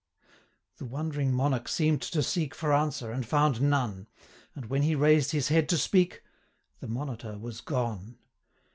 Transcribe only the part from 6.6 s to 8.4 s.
355 The monitor was gone.